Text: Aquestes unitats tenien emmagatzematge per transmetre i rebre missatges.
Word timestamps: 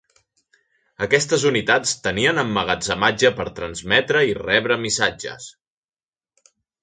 Aquestes 1.07 1.43
unitats 1.49 1.91
tenien 2.07 2.43
emmagatzematge 2.45 3.31
per 3.41 3.47
transmetre 3.59 4.23
i 4.31 4.35
rebre 4.41 4.79
missatges. 4.87 5.49